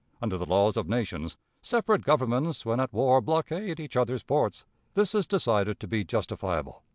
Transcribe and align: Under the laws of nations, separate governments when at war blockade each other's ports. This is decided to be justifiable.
Under 0.19 0.35
the 0.35 0.47
laws 0.47 0.77
of 0.77 0.89
nations, 0.89 1.37
separate 1.61 2.01
governments 2.01 2.65
when 2.65 2.79
at 2.79 2.91
war 2.91 3.21
blockade 3.21 3.79
each 3.79 3.95
other's 3.95 4.23
ports. 4.23 4.65
This 4.95 5.13
is 5.13 5.27
decided 5.27 5.79
to 5.79 5.87
be 5.87 6.03
justifiable. 6.03 6.81